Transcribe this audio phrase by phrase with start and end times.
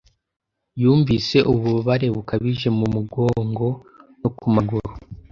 [0.81, 3.67] Yumvise ububabare bukabije mu mugongo
[4.21, 4.89] no ku maguru.